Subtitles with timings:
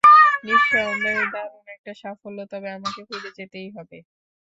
[0.43, 3.97] নিঃসন্দেহে দারুণ একটা সাফল্য, তবে আমাকে ফিরে যেতেই হবে!